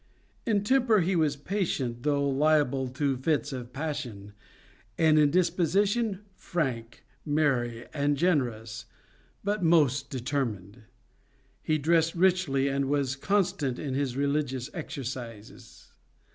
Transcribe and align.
In 0.47 0.63
temper 0.63 1.01
he 1.01 1.15
was 1.15 1.35
patient 1.35 2.01
though 2.01 2.27
liable 2.27 2.87
to 2.87 3.17
fits 3.17 3.53
of 3.53 3.71
passion, 3.71 4.33
and 4.97 5.19
in 5.19 5.29
disposition 5.29 6.21
frank, 6.33 7.05
merry, 7.23 7.85
and 7.93 8.17
generous, 8.17 8.85
but 9.43 9.61
most 9.63 10.09
determined. 10.09 10.81
He 11.61 11.77
dressed 11.77 12.15
richly 12.15 12.67
and 12.67 12.85
was 12.89 13.15
constant 13.15 13.77
in 13.77 13.93
his 13.93 14.17
religious 14.17 14.71
exercises. 14.73 15.91